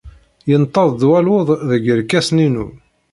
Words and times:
Yenṭeḍ-d 0.49 1.01
waluḍ 1.09 1.47
deg 1.69 1.83
yerkasen-inu. 1.85 2.67